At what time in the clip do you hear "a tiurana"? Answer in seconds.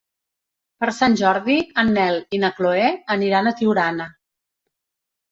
3.49-4.09